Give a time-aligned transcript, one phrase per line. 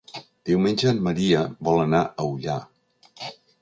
[0.49, 2.61] Diumenge en Maria vol anar a Ullà.